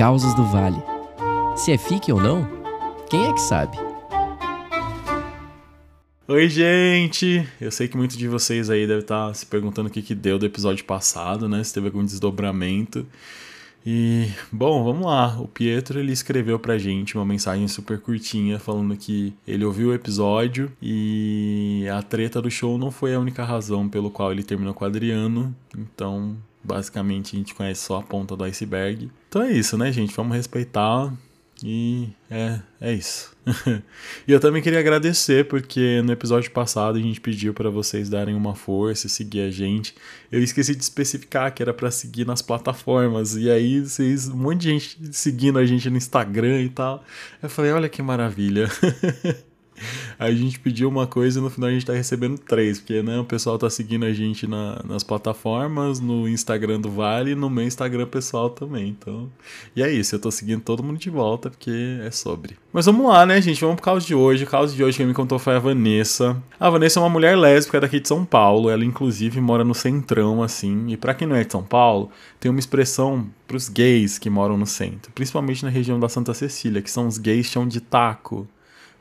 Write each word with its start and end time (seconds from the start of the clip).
Causas 0.00 0.32
do 0.32 0.42
Vale. 0.44 0.82
Se 1.54 1.72
é 1.72 1.76
fique 1.76 2.10
ou 2.10 2.18
não, 2.18 2.48
quem 3.10 3.26
é 3.26 3.34
que 3.34 3.40
sabe? 3.42 3.76
Oi, 6.26 6.48
gente! 6.48 7.46
Eu 7.60 7.70
sei 7.70 7.86
que 7.86 7.98
muitos 7.98 8.16
de 8.16 8.26
vocês 8.26 8.70
aí 8.70 8.86
devem 8.86 9.02
estar 9.02 9.34
se 9.34 9.44
perguntando 9.44 9.90
o 9.90 9.92
que, 9.92 10.00
que 10.00 10.14
deu 10.14 10.38
do 10.38 10.46
episódio 10.46 10.86
passado, 10.86 11.50
né? 11.50 11.62
Se 11.62 11.74
teve 11.74 11.88
algum 11.88 12.02
desdobramento. 12.02 13.06
E, 13.84 14.30
bom, 14.50 14.82
vamos 14.82 15.04
lá. 15.04 15.38
O 15.38 15.46
Pietro 15.46 16.00
ele 16.00 16.12
escreveu 16.12 16.58
pra 16.58 16.78
gente 16.78 17.14
uma 17.18 17.26
mensagem 17.26 17.68
super 17.68 18.00
curtinha 18.00 18.58
falando 18.58 18.96
que 18.96 19.34
ele 19.46 19.66
ouviu 19.66 19.90
o 19.90 19.94
episódio 19.94 20.72
e 20.80 21.84
a 21.92 22.00
treta 22.00 22.40
do 22.40 22.50
show 22.50 22.78
não 22.78 22.90
foi 22.90 23.14
a 23.14 23.20
única 23.20 23.44
razão 23.44 23.86
pelo 23.86 24.10
qual 24.10 24.32
ele 24.32 24.44
terminou 24.44 24.72
com 24.72 24.82
o 24.82 24.88
Adriano. 24.88 25.54
Então, 25.76 26.38
basicamente, 26.62 27.36
a 27.36 27.38
gente 27.38 27.54
conhece 27.54 27.82
só 27.82 27.98
a 27.98 28.02
ponta 28.02 28.36
do 28.36 28.44
iceberg. 28.44 29.10
Então 29.28 29.42
é 29.42 29.52
isso, 29.52 29.76
né, 29.78 29.92
gente? 29.92 30.14
Vamos 30.14 30.36
respeitar 30.36 31.12
e 31.62 32.08
é, 32.30 32.60
é 32.80 32.92
isso. 32.92 33.36
e 34.26 34.32
eu 34.32 34.40
também 34.40 34.62
queria 34.62 34.78
agradecer 34.78 35.46
porque 35.46 36.00
no 36.02 36.12
episódio 36.12 36.50
passado 36.50 36.96
a 36.96 37.00
gente 37.00 37.20
pediu 37.20 37.52
para 37.52 37.68
vocês 37.68 38.08
darem 38.08 38.34
uma 38.34 38.54
força 38.54 39.06
e 39.06 39.10
seguir 39.10 39.42
a 39.42 39.50
gente. 39.50 39.94
Eu 40.32 40.42
esqueci 40.42 40.74
de 40.74 40.82
especificar 40.82 41.52
que 41.52 41.62
era 41.62 41.74
para 41.74 41.90
seguir 41.90 42.26
nas 42.26 42.40
plataformas 42.40 43.36
e 43.36 43.50
aí 43.50 43.80
vocês 43.80 44.28
um 44.28 44.36
monte 44.36 44.60
de 44.60 44.68
gente 44.70 44.98
seguindo 45.12 45.58
a 45.58 45.66
gente 45.66 45.90
no 45.90 45.96
Instagram 45.96 46.62
e 46.62 46.68
tal. 46.70 47.04
Eu 47.42 47.50
falei, 47.50 47.72
olha 47.72 47.88
que 47.88 48.00
maravilha. 48.00 48.68
a 50.18 50.30
gente 50.30 50.58
pediu 50.58 50.88
uma 50.88 51.06
coisa 51.06 51.38
e 51.38 51.42
no 51.42 51.50
final 51.50 51.70
a 51.70 51.72
gente 51.72 51.86
tá 51.86 51.92
recebendo 51.92 52.38
três, 52.38 52.78
porque 52.78 53.02
né, 53.02 53.18
o 53.18 53.24
pessoal 53.24 53.58
tá 53.58 53.68
seguindo 53.68 54.04
a 54.04 54.12
gente 54.12 54.46
na, 54.46 54.82
nas 54.84 55.02
plataformas, 55.02 56.00
no 56.00 56.28
Instagram 56.28 56.80
do 56.80 56.90
Vale 56.90 57.32
e 57.32 57.34
no 57.34 57.50
meu 57.50 57.64
Instagram 57.64 58.06
pessoal 58.06 58.50
também. 58.50 58.88
Então, 58.88 59.30
e 59.74 59.82
é 59.82 59.90
isso, 59.90 60.14
eu 60.14 60.18
tô 60.18 60.30
seguindo 60.30 60.60
todo 60.60 60.82
mundo 60.82 60.98
de 60.98 61.10
volta 61.10 61.50
porque 61.50 61.98
é 62.04 62.10
sobre. 62.10 62.56
Mas 62.72 62.86
vamos 62.86 63.08
lá, 63.08 63.26
né, 63.26 63.40
gente? 63.42 63.60
Vamos 63.60 63.76
pro 63.76 63.84
caso 63.84 64.06
de 64.06 64.14
hoje. 64.14 64.44
O 64.44 64.46
caso 64.46 64.76
de 64.76 64.84
hoje 64.84 64.96
quem 64.96 65.06
me 65.06 65.14
contou 65.14 65.38
foi 65.38 65.56
a 65.56 65.58
Vanessa. 65.58 66.40
A 66.58 66.70
Vanessa 66.70 67.00
é 67.00 67.02
uma 67.02 67.08
mulher 67.08 67.36
lésbica 67.36 67.80
daqui 67.80 67.98
de 67.98 68.06
São 68.06 68.24
Paulo. 68.24 68.70
Ela, 68.70 68.84
inclusive, 68.84 69.40
mora 69.40 69.64
no 69.64 69.74
centrão, 69.74 70.42
assim. 70.42 70.88
E 70.88 70.96
para 70.96 71.14
quem 71.14 71.26
não 71.26 71.34
é 71.34 71.42
de 71.42 71.50
São 71.50 71.64
Paulo, 71.64 72.10
tem 72.38 72.50
uma 72.50 72.60
expressão 72.60 73.26
pros 73.46 73.68
gays 73.68 74.18
que 74.18 74.30
moram 74.30 74.56
no 74.56 74.66
centro, 74.66 75.10
principalmente 75.12 75.64
na 75.64 75.70
região 75.70 75.98
da 75.98 76.08
Santa 76.08 76.32
Cecília, 76.32 76.80
que 76.80 76.90
são 76.90 77.08
os 77.08 77.18
gays 77.18 77.46
chão 77.46 77.66
de 77.66 77.80
taco. 77.80 78.46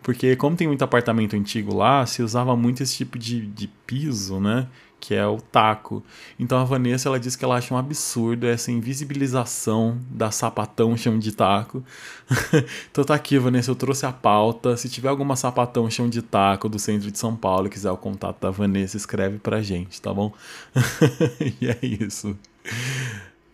Porque 0.02 0.36
como 0.36 0.55
tem 0.55 0.67
muito 0.67 0.83
apartamento 0.83 1.36
antigo 1.36 1.75
lá, 1.75 2.05
se 2.05 2.23
usava 2.23 2.55
muito 2.55 2.81
esse 2.81 2.95
tipo 2.95 3.17
de, 3.17 3.45
de 3.45 3.67
piso, 3.67 4.39
né? 4.39 4.67
Que 5.00 5.14
é 5.16 5.25
o 5.25 5.39
taco. 5.39 6.03
Então 6.38 6.58
a 6.58 6.64
Vanessa 6.64 7.08
ela 7.08 7.19
diz 7.19 7.36
que 7.36 7.45
ela 7.45 7.55
acha 7.55 7.73
um 7.73 7.78
absurdo 7.78 8.47
essa 8.47 8.72
invisibilização 8.72 9.97
da 10.09 10.30
sapatão 10.31 10.95
chão 10.97 11.17
de 11.17 11.31
taco. 11.31 11.83
então 12.92 13.03
tá 13.03 13.16
aqui, 13.16 13.38
Vanessa, 13.38 13.72
eu 13.72 13.75
trouxe 13.75 14.05
a 14.05 14.11
pauta. 14.11 14.75
Se 14.75 14.89
tiver 14.89 15.09
alguma 15.09 15.36
sapatão 15.36 15.89
chão 15.89 16.09
de 16.09 16.22
taco 16.22 16.67
do 16.67 16.80
centro 16.80 17.11
de 17.11 17.17
São 17.17 17.36
Paulo 17.36 17.67
e 17.67 17.70
quiser 17.70 17.92
o 17.92 17.97
contato 17.97 18.42
da 18.42 18.50
Vanessa, 18.50 18.97
escreve 18.97 19.38
pra 19.38 19.61
gente, 19.61 20.02
tá 20.02 20.14
bom? 20.14 20.33
e 21.61 21.67
é 21.67 21.77
isso. 21.81 22.38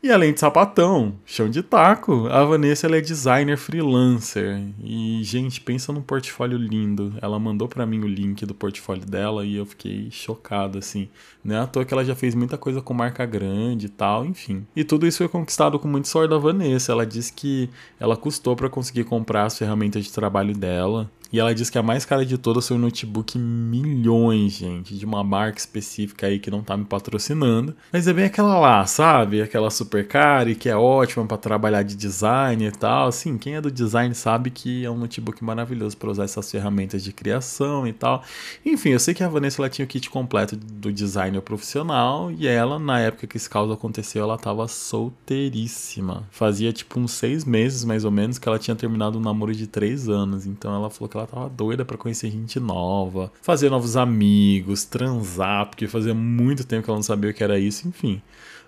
E 0.06 0.12
além 0.12 0.34
de 0.34 0.40
sapatão, 0.40 1.16
chão 1.26 1.50
de 1.50 1.64
taco, 1.64 2.28
a 2.28 2.44
Vanessa 2.44 2.86
é 2.86 3.02
designer 3.02 3.58
freelancer. 3.58 4.62
E, 4.84 5.24
gente, 5.24 5.60
pensa 5.60 5.92
num 5.92 6.04
portfólio 6.04 6.60
lindo. 6.60 7.16
Ela 7.20 7.40
mandou 7.40 7.68
para 7.68 7.88
mim 7.88 8.02
o 8.02 8.08
link 8.08 8.46
do 8.46 8.54
portfólio 8.54 9.04
dela 9.04 9.44
e 9.44 9.56
eu 9.56 9.66
fiquei 9.66 10.10
chocado, 10.12 10.78
assim. 10.78 11.10
Não 11.44 11.56
é 11.56 11.60
à 11.60 11.66
toa 11.66 11.84
que 11.84 11.92
ela 11.92 12.06
já 12.06 12.14
fez 12.14 12.36
muita 12.36 12.56
coisa 12.56 12.84
com 12.84 12.94
marca 12.94 13.26
grande 13.26 13.88
e 13.88 13.90
tal, 13.90 14.24
enfim. 14.28 14.68
E 14.76 14.84
tudo 14.84 15.08
isso 15.08 15.18
foi 15.18 15.28
conquistado 15.28 15.80
com 15.80 15.88
muito 15.88 16.08
sorte 16.08 16.30
da 16.30 16.38
Vanessa. 16.38 16.92
Ela 16.92 17.04
disse 17.04 17.34
que 17.34 17.68
ela 18.00 18.16
custou 18.16 18.56
para 18.56 18.70
conseguir 18.70 19.06
comprar 19.06 19.46
as 19.46 19.58
ferramentas 19.58 20.04
de 20.04 20.14
trabalho 20.14 20.54
dela. 20.54 21.10
E 21.36 21.40
ela 21.40 21.54
diz 21.54 21.70
que 21.70 21.78
a 21.78 21.84
mais 21.84 22.06
cara 22.06 22.26
de 22.26 22.38
todas 22.38 22.66
foi 22.66 22.78
um 22.78 22.80
notebook 22.80 23.38
milhões, 23.38 24.54
gente, 24.54 24.98
de 24.98 25.04
uma 25.04 25.22
marca 25.22 25.60
específica 25.60 26.28
aí 26.28 26.40
que 26.40 26.50
não 26.50 26.64
tá 26.64 26.78
me 26.78 26.86
patrocinando. 26.86 27.76
Mas 27.92 28.08
é 28.08 28.14
bem 28.14 28.24
aquela 28.24 28.58
lá, 28.58 28.86
sabe? 28.86 29.42
Aquela 29.42 29.70
super 29.70 30.08
cara 30.08 30.50
e 30.50 30.56
que 30.56 30.70
é 30.70 30.78
ótima 30.78 31.26
para 31.26 31.36
trabalhar 31.36 31.84
de 31.84 31.94
design 31.94 32.66
e 32.66 32.72
tal. 32.72 33.10
Assim, 33.10 33.38
quem 33.38 33.56
é 33.56 33.60
do 33.60 33.70
design 33.70 34.16
sabe 34.16 34.50
que 34.50 34.86
é 34.86 34.90
um 34.90 34.98
notebook 34.98 35.44
maravilhoso 35.44 35.98
para 35.98 36.10
usar 36.10 36.24
essas 36.24 36.50
ferramentas 36.50 37.04
de 37.04 37.12
criação 37.12 37.86
e 37.86 37.92
tal. 37.92 38.24
Enfim, 38.66 38.92
eu 38.92 39.00
sei 39.02 39.14
que 39.14 39.22
a 39.22 39.28
Vanessa 39.28 39.62
ela 39.62 39.70
tinha 39.70 39.84
o 39.84 39.90
kit 39.90 40.10
completo 40.10 40.56
do 40.56 40.90
designer 40.90 41.42
profissional 41.42 42.32
e 42.32 42.48
ela, 42.48 42.80
na 42.80 43.02
época 43.02 43.28
que 43.28 43.36
esse 43.36 43.50
caso 43.50 43.74
aconteceu, 43.74 44.24
ela 44.24 44.38
tava 44.38 44.70
solteiríssima. 44.70 46.24
Fazia 46.32 46.72
tipo 46.72 46.98
uns 46.98 47.12
seis 47.12 47.44
meses 47.44 47.84
mais 47.84 48.06
ou 48.06 48.12
menos 48.12 48.40
que 48.40 48.48
ela 48.48 48.58
tinha 48.58 48.74
terminado 48.74 49.18
um 49.18 49.22
namoro 49.22 49.54
de 49.54 49.68
três 49.68 50.08
anos. 50.08 50.46
Então 50.46 50.74
ela 50.74 50.90
falou 50.90 51.10
que 51.10 51.18
ela 51.18 51.25
tava 51.28 51.50
doida 51.50 51.86
para 51.86 51.98
conhecer 51.98 52.30
gente 52.30 52.60
nova, 52.60 53.32
fazer 53.42 53.70
novos 53.70 53.98
amigos, 53.98 54.86
transar, 54.86 55.68
porque 55.68 55.88
fazia 55.88 56.14
muito 56.14 56.66
tempo 56.66 56.84
que 56.84 56.90
ela 56.90 56.98
não 56.98 57.04
sabia 57.04 57.32
o 57.32 57.34
que 57.34 57.44
era 57.44 57.60
isso, 57.60 57.88
enfim. 57.88 58.22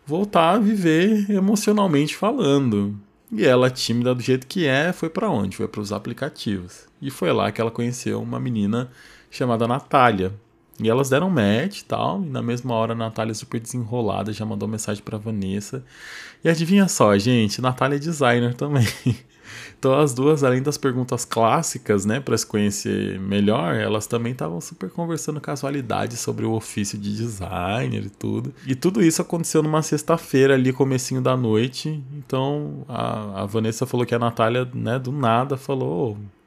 Voltar 0.06 0.52
a 0.56 0.60
viver 0.60 1.30
emocionalmente 1.30 2.16
falando. 2.16 2.96
E 3.32 3.46
ela, 3.46 3.70
tímida 3.70 4.16
do 4.16 4.22
jeito 4.22 4.48
que 4.48 4.66
é, 4.66 4.94
foi 4.94 5.10
para 5.10 5.30
onde? 5.30 5.58
Foi 5.58 5.68
para 5.68 5.82
os 5.82 5.92
aplicativos. 5.92 6.88
E 7.02 7.12
foi 7.12 7.32
lá 7.34 7.52
que 7.52 7.60
ela 7.60 7.72
conheceu 7.72 8.22
uma 8.22 8.40
menina 8.40 8.90
chamada 9.30 9.68
Natália. 9.68 10.34
E 10.80 10.88
elas 10.90 11.10
deram 11.10 11.30
match 11.30 11.80
e 11.80 11.86
tal, 11.86 12.24
e 12.24 12.30
na 12.30 12.42
mesma 12.42 12.76
hora 12.76 12.94
a 12.94 12.96
Natália, 12.96 13.34
super 13.34 13.60
desenrolada, 13.60 14.32
já 14.32 14.46
mandou 14.46 14.68
mensagem 14.68 15.04
para 15.04 15.18
Vanessa. 15.18 15.84
E 16.44 16.50
adivinha 16.50 16.88
só, 16.88 17.18
gente, 17.18 17.62
Natália 17.62 17.96
é 17.96 18.00
designer 18.00 18.54
também. 18.54 18.88
Então 19.80 19.98
as 19.98 20.14
duas, 20.14 20.44
além 20.44 20.62
das 20.62 20.78
perguntas 20.78 21.26
clássicas, 21.26 22.06
né, 22.06 22.20
para 22.20 22.38
se 22.38 22.46
conhecer 22.46 23.20
melhor, 23.20 23.76
elas 23.76 24.08
também 24.08 24.32
estavam 24.32 24.60
super 24.60 24.90
conversando 24.90 25.40
casualidade 25.40 26.18
sobre 26.18 26.46
o 26.46 26.54
ofício 26.54 26.98
de 26.98 27.16
designer 27.16 28.06
e 28.06 28.10
tudo. 28.10 28.54
E 28.66 28.76
tudo 28.76 29.04
isso 29.04 29.22
aconteceu 29.22 29.62
numa 29.64 29.82
sexta-feira 29.82 30.54
ali, 30.54 30.74
comecinho 30.74 31.22
da 31.22 31.36
noite. 31.38 32.04
Então 32.18 32.86
a, 32.88 33.42
a, 33.42 33.46
Vanessa 33.46 33.86
falou 33.86 34.06
que 34.06 34.16
a 34.16 34.20
Natália, 34.20 34.68
né, 34.74 35.00
do 35.00 35.12
nada 35.12 35.58
falou: 35.58 36.18
oh, 36.18 36.38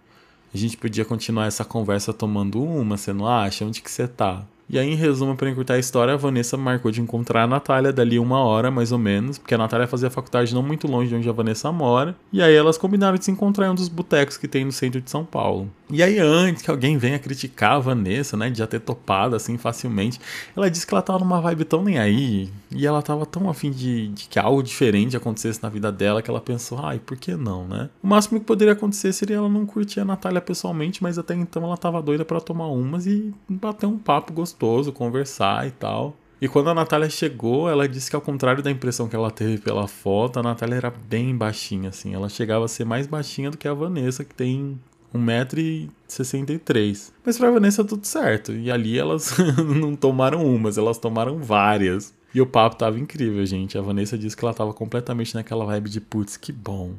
a 0.52 0.56
gente 0.56 0.76
podia 0.76 1.04
continuar 1.04 1.46
essa 1.46 1.64
conversa 1.64 2.12
tomando 2.12 2.62
uma, 2.62 2.96
você 2.96 3.12
não 3.12 3.26
acha? 3.26 3.64
Onde 3.64 3.80
que 3.80 3.90
você 3.90 4.08
tá? 4.08 4.44
E 4.72 4.78
aí, 4.78 4.88
em 4.88 4.94
resumo, 4.94 5.36
para 5.36 5.50
encurtar 5.50 5.74
a 5.74 5.78
história, 5.80 6.14
a 6.14 6.16
Vanessa 6.16 6.56
marcou 6.56 6.92
de 6.92 7.00
encontrar 7.00 7.42
a 7.42 7.46
Natália 7.48 7.92
dali 7.92 8.20
uma 8.20 8.38
hora, 8.38 8.70
mais 8.70 8.92
ou 8.92 8.98
menos, 8.98 9.36
porque 9.36 9.52
a 9.52 9.58
Natália 9.58 9.88
fazia 9.88 10.08
faculdade 10.08 10.54
não 10.54 10.62
muito 10.62 10.86
longe 10.86 11.08
de 11.08 11.16
onde 11.16 11.28
a 11.28 11.32
Vanessa 11.32 11.72
mora. 11.72 12.14
E 12.32 12.40
aí 12.40 12.54
elas 12.54 12.78
combinaram 12.78 13.18
de 13.18 13.24
se 13.24 13.32
encontrar 13.32 13.66
em 13.66 13.70
um 13.70 13.74
dos 13.74 13.88
botecos 13.88 14.36
que 14.36 14.46
tem 14.46 14.64
no 14.64 14.70
centro 14.70 15.00
de 15.00 15.10
São 15.10 15.24
Paulo. 15.24 15.68
E 15.92 16.02
aí, 16.02 16.18
antes 16.18 16.62
que 16.62 16.70
alguém 16.70 16.96
venha 16.96 17.18
criticar 17.18 17.72
a 17.72 17.78
Vanessa, 17.80 18.36
né, 18.36 18.48
de 18.48 18.58
já 18.58 18.66
ter 18.66 18.80
topado 18.80 19.34
assim 19.34 19.58
facilmente, 19.58 20.20
ela 20.56 20.70
disse 20.70 20.86
que 20.86 20.94
ela 20.94 21.02
tava 21.02 21.18
numa 21.18 21.40
vibe 21.40 21.64
tão 21.64 21.82
nem 21.82 21.98
aí, 21.98 22.48
e 22.70 22.86
ela 22.86 23.02
tava 23.02 23.26
tão 23.26 23.50
afim 23.50 23.70
de, 23.70 24.08
de 24.08 24.28
que 24.28 24.38
algo 24.38 24.62
diferente 24.62 25.16
acontecesse 25.16 25.62
na 25.62 25.68
vida 25.68 25.90
dela 25.90 26.22
que 26.22 26.30
ela 26.30 26.40
pensou, 26.40 26.78
ai, 26.80 27.00
por 27.00 27.16
que 27.16 27.34
não, 27.34 27.66
né? 27.66 27.90
O 28.02 28.06
máximo 28.06 28.38
que 28.38 28.46
poderia 28.46 28.72
acontecer 28.72 29.12
seria 29.12 29.36
ela 29.36 29.48
não 29.48 29.66
curtir 29.66 30.00
a 30.00 30.04
Natália 30.04 30.40
pessoalmente, 30.40 31.02
mas 31.02 31.18
até 31.18 31.34
então 31.34 31.64
ela 31.64 31.76
tava 31.76 32.00
doida 32.00 32.24
para 32.24 32.40
tomar 32.40 32.68
umas 32.68 33.06
e 33.06 33.34
bater 33.48 33.86
um 33.86 33.98
papo 33.98 34.32
gostoso, 34.32 34.92
conversar 34.92 35.66
e 35.66 35.72
tal. 35.72 36.16
E 36.40 36.48
quando 36.48 36.70
a 36.70 36.74
Natália 36.74 37.10
chegou, 37.10 37.68
ela 37.68 37.86
disse 37.86 38.08
que 38.08 38.16
ao 38.16 38.22
contrário 38.22 38.62
da 38.62 38.70
impressão 38.70 39.08
que 39.08 39.14
ela 39.14 39.30
teve 39.30 39.58
pela 39.58 39.86
foto, 39.86 40.38
a 40.38 40.42
Natália 40.42 40.76
era 40.76 40.90
bem 40.90 41.36
baixinha, 41.36 41.90
assim. 41.90 42.14
Ela 42.14 42.30
chegava 42.30 42.64
a 42.64 42.68
ser 42.68 42.86
mais 42.86 43.06
baixinha 43.06 43.50
do 43.50 43.58
que 43.58 43.68
a 43.68 43.74
Vanessa, 43.74 44.24
que 44.24 44.34
tem 44.34 44.80
1,63m. 45.14 47.10
Mas 47.24 47.38
pra 47.38 47.50
Vanessa 47.50 47.84
tudo 47.84 48.06
certo. 48.06 48.52
E 48.52 48.70
ali 48.70 48.98
elas 48.98 49.36
não 49.58 49.94
tomaram 49.96 50.44
umas, 50.44 50.78
elas 50.78 50.98
tomaram 50.98 51.38
várias. 51.38 52.14
E 52.34 52.40
o 52.40 52.46
papo 52.46 52.76
tava 52.76 52.98
incrível, 52.98 53.44
gente. 53.44 53.76
A 53.76 53.80
Vanessa 53.82 54.16
disse 54.16 54.36
que 54.36 54.44
ela 54.44 54.54
tava 54.54 54.72
completamente 54.72 55.34
naquela 55.34 55.64
vibe 55.64 55.90
de 55.90 56.00
putz, 56.00 56.36
que 56.36 56.52
bom. 56.52 56.94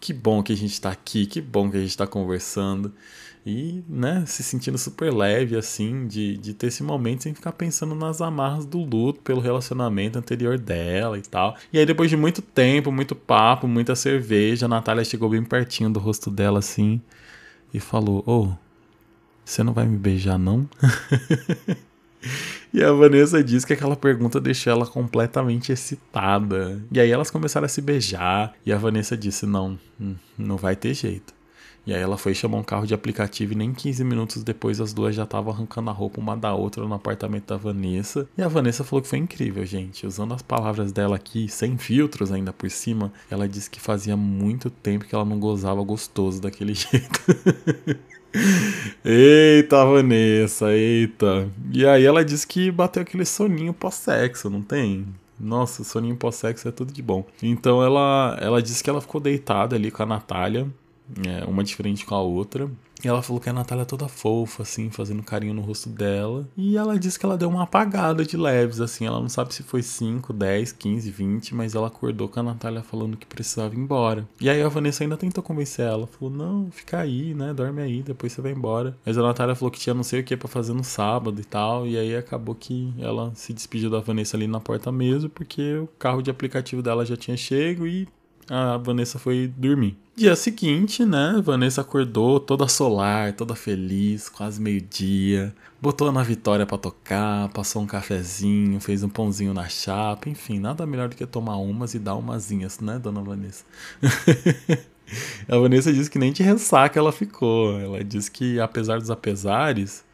Que 0.00 0.12
bom 0.12 0.42
que 0.42 0.52
a 0.52 0.56
gente 0.56 0.80
tá 0.80 0.90
aqui, 0.90 1.26
que 1.26 1.40
bom 1.40 1.70
que 1.70 1.76
a 1.76 1.80
gente 1.80 1.96
tá 1.96 2.06
conversando. 2.06 2.92
E, 3.44 3.82
né, 3.88 4.24
se 4.26 4.42
sentindo 4.42 4.76
super 4.76 5.12
leve, 5.12 5.56
assim, 5.56 6.06
de, 6.06 6.36
de 6.36 6.52
ter 6.52 6.66
esse 6.66 6.82
momento 6.82 7.22
sem 7.22 7.34
ficar 7.34 7.52
pensando 7.52 7.94
nas 7.94 8.20
amarras 8.20 8.66
do 8.66 8.78
luto 8.78 9.20
pelo 9.22 9.40
relacionamento 9.40 10.18
anterior 10.18 10.58
dela 10.58 11.18
e 11.18 11.22
tal. 11.22 11.56
E 11.72 11.78
aí, 11.78 11.86
depois 11.86 12.10
de 12.10 12.16
muito 12.16 12.42
tempo, 12.42 12.92
muito 12.92 13.14
papo, 13.16 13.66
muita 13.66 13.96
cerveja, 13.96 14.66
a 14.66 14.68
Natália 14.68 15.04
chegou 15.04 15.30
bem 15.30 15.42
pertinho 15.42 15.90
do 15.90 15.98
rosto 15.98 16.30
dela, 16.30 16.58
assim, 16.58 17.00
e 17.72 17.80
falou: 17.80 18.22
Ô, 18.26 18.44
oh, 18.44 18.52
você 19.44 19.62
não 19.62 19.72
vai 19.72 19.86
me 19.86 19.96
beijar, 19.96 20.38
não? 20.38 20.68
E 22.72 22.84
a 22.84 22.92
Vanessa 22.92 23.42
disse 23.42 23.66
que 23.66 23.72
aquela 23.72 23.96
pergunta 23.96 24.40
deixou 24.40 24.72
ela 24.72 24.86
completamente 24.86 25.72
excitada. 25.72 26.80
E 26.92 27.00
aí 27.00 27.10
elas 27.10 27.30
começaram 27.30 27.64
a 27.64 27.68
se 27.68 27.82
beijar. 27.82 28.54
E 28.64 28.72
a 28.72 28.78
Vanessa 28.78 29.16
disse: 29.16 29.44
Não, 29.44 29.78
hum, 30.00 30.14
não 30.38 30.56
vai 30.56 30.76
ter 30.76 30.94
jeito. 30.94 31.34
E 31.86 31.94
aí 31.94 32.00
ela 32.00 32.18
foi 32.18 32.34
chamar 32.34 32.58
um 32.58 32.62
carro 32.62 32.86
de 32.86 32.94
aplicativo 32.94 33.52
e 33.52 33.56
nem 33.56 33.72
15 33.72 34.04
minutos 34.04 34.42
depois 34.42 34.80
as 34.80 34.92
duas 34.92 35.14
já 35.14 35.24
estavam 35.24 35.52
arrancando 35.52 35.90
a 35.90 35.92
roupa 35.92 36.20
uma 36.20 36.36
da 36.36 36.54
outra 36.54 36.86
no 36.86 36.94
apartamento 36.94 37.46
da 37.46 37.56
Vanessa. 37.56 38.28
E 38.36 38.42
a 38.42 38.48
Vanessa 38.48 38.84
falou 38.84 39.02
que 39.02 39.08
foi 39.08 39.18
incrível, 39.18 39.64
gente. 39.64 40.06
Usando 40.06 40.34
as 40.34 40.42
palavras 40.42 40.92
dela 40.92 41.16
aqui, 41.16 41.48
sem 41.48 41.78
filtros 41.78 42.30
ainda 42.30 42.52
por 42.52 42.70
cima, 42.70 43.12
ela 43.30 43.48
disse 43.48 43.70
que 43.70 43.80
fazia 43.80 44.16
muito 44.16 44.70
tempo 44.70 45.04
que 45.04 45.14
ela 45.14 45.24
não 45.24 45.40
gozava 45.40 45.82
gostoso 45.82 46.40
daquele 46.40 46.74
jeito. 46.74 47.20
eita, 49.04 49.84
Vanessa, 49.84 50.72
eita. 50.72 51.48
E 51.72 51.86
aí 51.86 52.04
ela 52.04 52.24
disse 52.24 52.46
que 52.46 52.70
bateu 52.70 53.02
aquele 53.02 53.24
soninho 53.24 53.72
pós-sexo, 53.72 54.50
não 54.50 54.62
tem? 54.62 55.06
Nossa, 55.38 55.82
soninho 55.82 56.16
pós-sexo 56.16 56.68
é 56.68 56.70
tudo 56.70 56.92
de 56.92 57.00
bom. 57.00 57.24
Então 57.42 57.82
ela, 57.82 58.36
ela 58.40 58.62
disse 58.62 58.84
que 58.84 58.90
ela 58.90 59.00
ficou 59.00 59.20
deitada 59.20 59.74
ali 59.74 59.90
com 59.90 60.02
a 60.02 60.06
Natália, 60.06 60.68
é, 61.26 61.44
uma 61.44 61.64
diferente 61.64 62.04
com 62.04 62.14
a 62.14 62.22
outra. 62.22 62.70
E 63.02 63.08
ela 63.08 63.22
falou 63.22 63.40
que 63.40 63.48
a 63.48 63.52
Natália 63.52 63.82
é 63.82 63.86
toda 63.86 64.08
fofa, 64.08 64.62
assim, 64.62 64.90
fazendo 64.90 65.22
carinho 65.22 65.54
no 65.54 65.62
rosto 65.62 65.88
dela. 65.88 66.46
E 66.56 66.76
ela 66.76 66.98
disse 66.98 67.18
que 67.18 67.24
ela 67.24 67.36
deu 67.36 67.48
uma 67.48 67.62
apagada 67.62 68.24
de 68.24 68.36
leves, 68.36 68.80
assim. 68.80 69.06
Ela 69.06 69.20
não 69.20 69.28
sabe 69.28 69.54
se 69.54 69.62
foi 69.62 69.82
5, 69.82 70.32
10, 70.32 70.72
15, 70.72 71.10
20, 71.10 71.54
mas 71.54 71.74
ela 71.74 71.86
acordou 71.86 72.28
com 72.28 72.40
a 72.40 72.42
Natália 72.42 72.82
falando 72.82 73.16
que 73.16 73.26
precisava 73.26 73.74
ir 73.74 73.78
embora. 73.78 74.28
E 74.40 74.50
aí 74.50 74.62
a 74.62 74.68
Vanessa 74.68 75.02
ainda 75.02 75.16
tentou 75.16 75.42
convencer 75.42 75.86
ela. 75.86 76.06
Falou: 76.06 76.34
não, 76.34 76.70
fica 76.70 76.98
aí, 76.98 77.32
né? 77.34 77.54
Dorme 77.54 77.80
aí, 77.80 78.02
depois 78.02 78.32
você 78.32 78.42
vai 78.42 78.52
embora. 78.52 78.96
Mas 79.04 79.16
a 79.16 79.22
Natália 79.22 79.54
falou 79.54 79.70
que 79.70 79.80
tinha 79.80 79.94
não 79.94 80.02
sei 80.02 80.20
o 80.20 80.24
que 80.24 80.36
para 80.36 80.48
fazer 80.48 80.74
no 80.74 80.84
sábado 80.84 81.40
e 81.40 81.44
tal. 81.44 81.86
E 81.86 81.96
aí 81.96 82.14
acabou 82.14 82.54
que 82.54 82.92
ela 82.98 83.32
se 83.34 83.54
despediu 83.54 83.88
da 83.88 84.00
Vanessa 84.00 84.36
ali 84.36 84.46
na 84.46 84.60
porta 84.60 84.92
mesmo, 84.92 85.30
porque 85.30 85.76
o 85.76 85.86
carro 85.98 86.20
de 86.20 86.30
aplicativo 86.30 86.82
dela 86.82 87.06
já 87.06 87.16
tinha 87.16 87.36
chego 87.36 87.86
e 87.86 88.06
a 88.50 88.76
Vanessa 88.76 89.16
foi 89.16 89.46
dormir. 89.56 89.96
Dia 90.16 90.34
seguinte, 90.34 91.04
né? 91.04 91.40
Vanessa 91.42 91.82
acordou 91.82 92.40
toda 92.40 92.66
solar, 92.66 93.32
toda 93.32 93.54
feliz, 93.54 94.28
quase 94.28 94.60
meio-dia. 94.60 95.54
Botou 95.80 96.10
na 96.10 96.24
Vitória 96.24 96.66
para 96.66 96.76
tocar, 96.76 97.48
passou 97.50 97.80
um 97.80 97.86
cafezinho, 97.86 98.80
fez 98.80 99.04
um 99.04 99.08
pãozinho 99.08 99.54
na 99.54 99.68
chapa, 99.68 100.28
enfim, 100.28 100.58
nada 100.58 100.84
melhor 100.84 101.08
do 101.08 101.14
que 101.14 101.24
tomar 101.24 101.58
umas 101.58 101.94
e 101.94 101.98
dar 102.00 102.16
umazinhas, 102.16 102.80
né, 102.80 102.98
dona 102.98 103.22
Vanessa? 103.22 103.64
a 105.48 105.56
Vanessa 105.56 105.92
disse 105.92 106.10
que 106.10 106.18
nem 106.18 106.32
de 106.32 106.42
ressaca 106.42 106.98
ela 106.98 107.12
ficou. 107.12 107.78
Ela 107.78 108.02
disse 108.02 108.30
que, 108.30 108.58
apesar 108.58 108.98
dos 108.98 109.10
apesares, 109.10 110.04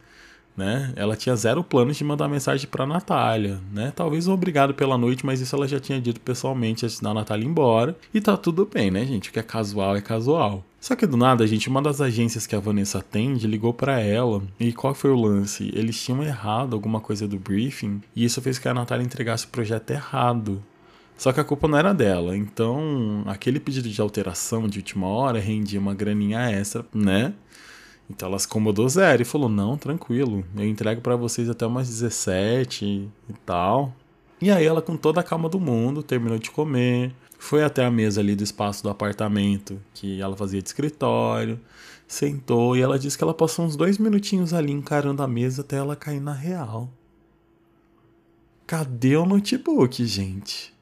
né? 0.57 0.93
Ela 0.97 1.17
tinha 1.17 1.37
zero 1.37 1.63
planos 1.63 1.97
de 1.97 2.05
mandar 2.05 2.29
mensagem 2.29 2.67
para 2.67 2.87
Natália, 2.87 3.61
né? 3.73 3.93
Talvez 3.95 4.27
um 4.27 4.33
obrigado 4.33 4.75
pela 4.75 4.97
noite, 4.97 5.27
mas 5.27 5.41
isso 5.41 5.55
ela 5.55 5.69
já 5.69 5.79
tinha 5.79 6.01
dito 6.01 6.21
pessoalmente 6.21 6.85
antes 6.87 7.01
da 7.01 7.13
Natália 7.13 7.45
ir 7.45 7.49
embora. 7.49 7.97
E 8.13 8.21
tá 8.21 8.37
tudo 8.37 8.69
bem, 8.73 8.91
né, 8.91 9.05
gente? 9.05 9.29
O 9.29 9.33
que 9.33 9.39
é 9.39 9.43
casual 9.43 9.97
é 9.97 10.01
casual. 10.01 10.65
Só 10.81 10.95
que 10.95 11.07
do 11.07 11.17
nada, 11.17 11.47
gente, 11.47 11.69
uma 11.69 11.83
das 11.83 12.01
agências 12.01 12.47
que 12.47 12.55
a 12.55 12.61
Vanessa 12.61 12.99
atende 12.99 13.47
ligou 13.47 13.75
para 13.75 14.01
ela. 14.01 14.43
E 14.59 14.73
qual 14.73 14.95
foi 14.95 15.11
o 15.11 15.21
lance? 15.21 15.71
Eles 15.75 16.01
tinham 16.01 16.23
errado 16.23 16.75
alguma 16.75 17.01
coisa 17.01 17.27
do 17.27 17.39
briefing 17.39 18.01
e 18.15 18.25
isso 18.25 18.41
fez 18.41 18.59
que 18.59 18.69
a 18.69 18.75
Natália 18.75 19.05
entregasse 19.05 19.47
o 19.47 19.49
projeto 19.49 19.91
errado. 19.91 20.63
Só 21.17 21.33
que 21.33 21.41
a 21.41 21.45
culpa 21.45 21.67
não 21.67 21.79
era 21.79 21.93
dela. 21.93 22.37
Então, 22.37 23.23
aquele 23.27 23.59
pedido 23.59 23.89
de 23.89 24.01
alteração 24.01 24.69
de 24.69 24.79
última 24.79 25.09
hora 25.09 25.41
rendia 25.41 25.81
uma 25.81 25.95
graninha 25.95 26.51
extra, 26.51 26.85
né? 26.95 27.33
Então 28.09 28.29
ela 28.29 28.39
se 28.39 28.47
acomodou 28.47 28.89
zero 28.89 29.23
e 29.23 29.25
falou: 29.25 29.49
Não, 29.49 29.77
tranquilo, 29.77 30.45
eu 30.57 30.67
entrego 30.67 31.01
para 31.01 31.17
vocês 31.17 31.49
até 31.49 31.67
umas 31.67 31.89
17 31.89 32.85
e 32.85 33.33
tal. 33.45 33.93
E 34.41 34.51
aí 34.51 34.65
ela, 34.65 34.83
com 34.83 34.97
toda 34.97 35.21
a 35.21 35.25
calma 35.25 35.49
do 35.49 35.59
mundo, 35.59 36.03
terminou 36.03 36.39
de 36.39 36.51
comer, 36.51 37.15
foi 37.39 37.65
até 37.65 37.85
a 37.85 37.91
mesa 37.91 38.21
ali 38.21 38.37
do 38.37 38.45
espaço 38.45 38.83
do 38.83 38.91
apartamento 38.91 39.81
que 39.95 40.21
ela 40.21 40.37
fazia 40.37 40.61
de 40.61 40.69
escritório, 40.69 41.59
sentou 42.07 42.77
e 42.77 42.83
ela 42.83 42.99
disse 42.99 43.17
que 43.17 43.25
ela 43.25 43.35
passou 43.35 43.65
uns 43.65 43.77
dois 43.77 43.99
minutinhos 43.99 44.53
ali 44.53 44.73
encarando 44.73 45.23
a 45.23 45.29
mesa 45.29 45.63
até 45.63 45.77
ela 45.77 45.97
cair 45.97 46.21
na 46.21 46.33
real. 46.33 46.91
Cadê 48.67 49.17
o 49.17 49.25
notebook, 49.25 50.05
gente? 50.05 50.75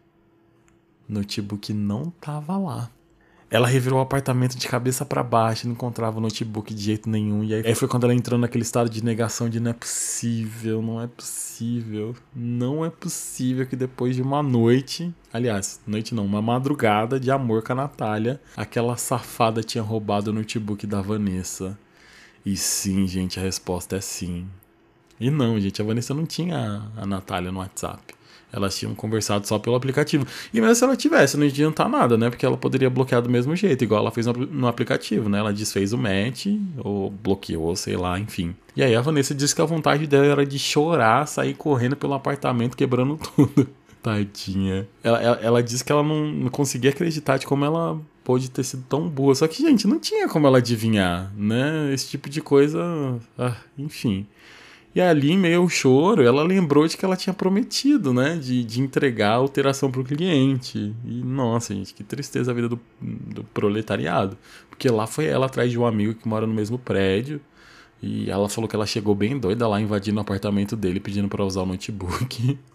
Notebook 1.08 1.72
não 1.72 2.10
tava 2.10 2.56
lá. 2.56 2.90
Ela 3.54 3.68
revirou 3.68 4.00
o 4.00 4.02
apartamento 4.02 4.58
de 4.58 4.66
cabeça 4.66 5.06
para 5.06 5.22
baixo, 5.22 5.68
não 5.68 5.74
encontrava 5.74 6.18
o 6.18 6.20
notebook 6.20 6.74
de 6.74 6.82
jeito 6.82 7.08
nenhum. 7.08 7.44
E 7.44 7.54
aí, 7.54 7.74
foi 7.76 7.86
quando 7.86 8.02
ela 8.02 8.12
entrou 8.12 8.36
naquele 8.36 8.64
estado 8.64 8.90
de 8.90 9.04
negação 9.04 9.48
de 9.48 9.60
não 9.60 9.70
é 9.70 9.74
possível, 9.74 10.82
não 10.82 11.00
é 11.00 11.06
possível, 11.06 12.16
não 12.34 12.84
é 12.84 12.90
possível 12.90 13.64
que 13.64 13.76
depois 13.76 14.16
de 14.16 14.22
uma 14.22 14.42
noite, 14.42 15.14
aliás, 15.32 15.80
noite 15.86 16.16
não, 16.16 16.26
uma 16.26 16.42
madrugada 16.42 17.20
de 17.20 17.30
amor 17.30 17.62
com 17.62 17.74
a 17.74 17.76
Natália, 17.76 18.40
aquela 18.56 18.96
safada 18.96 19.62
tinha 19.62 19.84
roubado 19.84 20.32
o 20.32 20.34
notebook 20.34 20.84
da 20.84 21.00
Vanessa. 21.00 21.78
E 22.44 22.56
sim, 22.56 23.06
gente, 23.06 23.38
a 23.38 23.42
resposta 23.44 23.94
é 23.94 24.00
sim. 24.00 24.48
E 25.20 25.30
não, 25.30 25.60
gente, 25.60 25.80
a 25.80 25.84
Vanessa 25.84 26.12
não 26.12 26.26
tinha 26.26 26.90
a 26.96 27.06
Natália 27.06 27.52
no 27.52 27.60
WhatsApp. 27.60 28.14
Elas 28.54 28.78
tinham 28.78 28.94
conversado 28.94 29.48
só 29.48 29.58
pelo 29.58 29.74
aplicativo. 29.74 30.24
E 30.52 30.60
mesmo 30.60 30.76
se 30.76 30.84
ela 30.84 30.96
tivesse, 30.96 31.36
não 31.36 31.44
ia 31.44 31.50
adiantar 31.50 31.88
nada, 31.88 32.16
né? 32.16 32.30
Porque 32.30 32.46
ela 32.46 32.56
poderia 32.56 32.88
bloquear 32.88 33.20
do 33.20 33.28
mesmo 33.28 33.56
jeito, 33.56 33.82
igual 33.82 34.00
ela 34.00 34.12
fez 34.12 34.26
no, 34.26 34.32
no 34.32 34.68
aplicativo, 34.68 35.28
né? 35.28 35.40
Ela 35.40 35.52
desfez 35.52 35.92
o 35.92 35.98
match, 35.98 36.46
ou 36.78 37.10
bloqueou, 37.10 37.74
sei 37.74 37.96
lá, 37.96 38.18
enfim. 38.18 38.54
E 38.76 38.82
aí 38.82 38.94
a 38.94 39.00
Vanessa 39.00 39.34
disse 39.34 39.54
que 39.54 39.60
a 39.60 39.64
vontade 39.64 40.06
dela 40.06 40.26
era 40.26 40.46
de 40.46 40.58
chorar, 40.58 41.26
sair 41.26 41.54
correndo 41.54 41.96
pelo 41.96 42.14
apartamento, 42.14 42.76
quebrando 42.76 43.18
tudo. 43.34 43.68
Tadinha. 44.00 44.86
Ela, 45.02 45.20
ela, 45.20 45.40
ela 45.42 45.62
disse 45.62 45.82
que 45.82 45.90
ela 45.90 46.02
não, 46.02 46.26
não 46.26 46.50
conseguia 46.50 46.90
acreditar 46.90 47.38
de 47.38 47.46
como 47.46 47.64
ela 47.64 47.98
pôde 48.22 48.50
ter 48.50 48.62
sido 48.62 48.84
tão 48.88 49.08
boa. 49.08 49.34
Só 49.34 49.48
que, 49.48 49.62
gente, 49.62 49.86
não 49.86 49.98
tinha 49.98 50.28
como 50.28 50.46
ela 50.46 50.58
adivinhar, 50.58 51.32
né? 51.36 51.92
Esse 51.92 52.08
tipo 52.08 52.28
de 52.28 52.40
coisa. 52.40 52.80
Ah, 53.38 53.56
enfim. 53.78 54.26
E 54.94 55.00
ali, 55.00 55.37
meio 55.37 55.62
ao 55.62 55.69
choro, 55.69 56.23
ela 56.23 56.44
lembrou 56.44 56.87
de 56.87 56.96
que 56.96 57.05
ela 57.05 57.17
tinha 57.17 57.35
prometido, 57.35 58.14
né? 58.14 58.37
De, 58.37 58.62
de 58.62 58.81
entregar 58.81 59.31
a 59.32 59.37
alteração 59.37 59.91
para 59.91 60.00
o 60.00 60.05
cliente. 60.05 60.94
E, 61.05 61.23
nossa, 61.25 61.75
gente, 61.75 61.93
que 61.93 62.05
tristeza 62.05 62.52
a 62.52 62.55
vida 62.55 62.69
do, 62.69 62.81
do 63.00 63.43
proletariado. 63.44 64.38
Porque 64.70 64.88
lá 64.88 65.06
foi 65.06 65.26
ela 65.26 65.46
atrás 65.46 65.70
de 65.70 65.79
um 65.79 65.85
amigo 65.85 66.14
que 66.14 66.29
mora 66.29 66.46
no 66.46 66.55
mesmo 66.55 66.79
prédio. 66.79 67.41
E 68.00 68.31
ela 68.31 68.49
falou 68.49 68.69
que 68.69 68.76
ela 68.76 68.87
chegou 68.87 69.14
bem 69.14 69.38
doida 69.38 69.67
lá 69.67 69.81
invadindo 69.81 70.19
o 70.19 70.20
apartamento 70.20 70.76
dele, 70.76 71.00
pedindo 71.00 71.29
para 71.29 71.44
usar 71.44 71.62
o 71.62 71.67
notebook. 71.67 72.58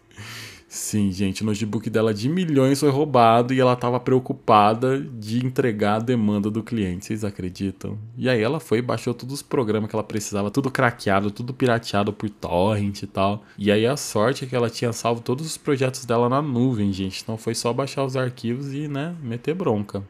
Sim, 0.71 1.11
gente, 1.11 1.41
o 1.41 1.45
notebook 1.47 1.89
dela 1.89 2.13
de 2.13 2.29
milhões 2.29 2.79
foi 2.79 2.91
roubado 2.91 3.51
e 3.51 3.59
ela 3.59 3.73
estava 3.73 3.99
preocupada 3.99 4.99
de 5.01 5.43
entregar 5.43 5.95
a 5.95 5.99
demanda 5.99 6.51
do 6.51 6.61
cliente. 6.61 7.05
Vocês 7.05 7.23
acreditam? 7.23 7.97
E 8.15 8.29
aí 8.29 8.39
ela 8.39 8.59
foi 8.59 8.77
e 8.77 8.81
baixou 8.83 9.15
todos 9.15 9.33
os 9.33 9.41
programas 9.41 9.89
que 9.89 9.95
ela 9.95 10.03
precisava, 10.03 10.51
tudo 10.51 10.69
craqueado, 10.69 11.31
tudo 11.31 11.55
pirateado 11.55 12.13
por 12.13 12.29
torrent 12.29 13.01
e 13.01 13.07
tal. 13.07 13.43
E 13.57 13.71
aí 13.71 13.87
a 13.87 13.97
sorte 13.97 14.45
é 14.45 14.47
que 14.47 14.55
ela 14.55 14.69
tinha 14.69 14.93
salvo 14.93 15.21
todos 15.21 15.43
os 15.43 15.57
projetos 15.57 16.05
dela 16.05 16.29
na 16.29 16.39
nuvem, 16.39 16.93
gente. 16.93 17.23
Então 17.23 17.35
foi 17.35 17.55
só 17.55 17.73
baixar 17.73 18.05
os 18.05 18.15
arquivos 18.15 18.71
e, 18.71 18.87
né, 18.87 19.15
meter 19.23 19.55
bronca. 19.55 20.03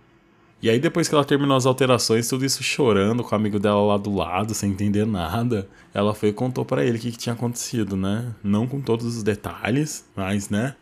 E 0.62 0.70
aí, 0.70 0.78
depois 0.78 1.08
que 1.08 1.16
ela 1.16 1.24
terminou 1.24 1.56
as 1.56 1.66
alterações, 1.66 2.28
tudo 2.28 2.46
isso 2.46 2.62
chorando 2.62 3.24
com 3.24 3.34
o 3.34 3.36
amigo 3.36 3.58
dela 3.58 3.82
lá 3.82 3.98
do 3.98 4.14
lado, 4.14 4.54
sem 4.54 4.72
entender 4.72 5.06
nada, 5.06 5.70
ela 5.94 6.14
foi 6.14 6.30
e 6.30 6.34
contou 6.34 6.66
para 6.66 6.84
ele 6.84 6.98
o 6.98 7.02
que, 7.02 7.12
que, 7.12 7.18
tinha 7.18 7.34
acontecido, 7.34 7.96
né? 7.96 8.36
Não 8.44 8.68
com 8.68 8.82
todos 8.82 9.06
os 9.06 9.24
detalhes, 9.24 10.06
mas, 10.16 10.50
né? 10.50 10.76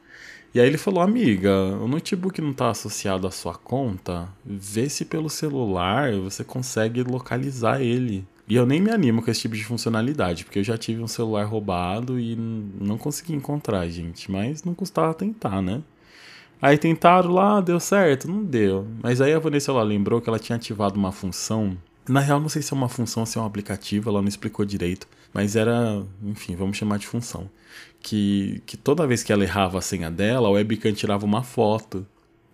E 0.54 0.60
aí 0.60 0.68
ele 0.68 0.80
falou: 0.80 1.02
Amiga, 1.02 1.54
o 1.80 1.88
notebook 1.88 2.42
não 2.42 2.54
tá 2.54 2.72
associado 2.72 3.28
à 3.28 3.32
sua 3.32 3.54
conta? 3.54 4.28
Vê 4.44 4.90
se 4.90 5.06
pelo 5.06 5.30
celular 5.30 6.12
você 6.14 6.44
consegue 6.44 7.04
localizar 7.04 7.80
ele. 7.80 8.26
E 8.48 8.56
eu 8.56 8.66
nem 8.66 8.82
me 8.82 8.90
animo 8.90 9.22
com 9.22 9.30
esse 9.30 9.42
tipo 9.42 9.56
de 9.56 9.64
funcionalidade, 9.64 10.46
porque 10.46 10.60
eu 10.60 10.64
já 10.64 10.78
tive 10.78 11.04
um 11.04 11.08
celular 11.08 11.46
roubado 11.46 12.18
e 12.20 12.36
não 12.36 12.98
consegui 12.98 13.34
encontrar, 13.34 13.88
gente. 13.90 14.32
Mas 14.32 14.64
não 14.64 14.74
custava 14.74 15.14
tentar, 15.14 15.62
né? 15.62 15.84
Aí 16.62 16.78
tentaram 16.78 17.32
lá, 17.32 17.62
deu 17.62 17.80
certo? 17.80 18.28
Não 18.28 18.44
deu. 18.44 18.88
Mas 19.02 19.22
aí 19.22 19.34
a 19.34 19.40
Vanessa 19.40 19.72
ela 19.72 19.84
lembrou 19.84 20.20
que 20.20 20.30
ela 20.30 20.40
tinha 20.40 20.56
ativado 20.56 20.98
uma 20.98 21.12
função. 21.12 21.78
Na 22.08 22.20
real, 22.20 22.40
não 22.40 22.50
sei 22.50 22.62
se 22.62 22.74
é 22.74 22.76
uma 22.76 22.90
função 22.90 23.26
se 23.26 23.38
é 23.38 23.42
um 23.42 23.46
aplicativo, 23.46 24.10
ela 24.10 24.22
não 24.22 24.30
explicou 24.30 24.66
direito. 24.66 25.08
Mas 25.34 25.56
era, 25.56 26.04
enfim, 26.24 26.56
vamos 26.56 26.78
chamar 26.78 26.98
de 26.98 27.06
função. 27.06 27.50
Que, 28.02 28.62
que 28.66 28.78
toda 28.78 29.06
vez 29.06 29.24
que 29.24 29.32
ela 29.32 29.44
errava 29.44 29.78
a 29.78 29.82
senha 29.82 30.10
dela, 30.10 30.48
a 30.48 30.52
webcam 30.52 30.94
tirava 30.94 31.26
uma 31.26 31.44
foto. 31.44 32.06